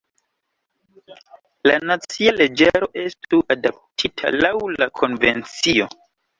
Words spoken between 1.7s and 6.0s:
nacia leĝaro estu adaptita laŭ la konvencio.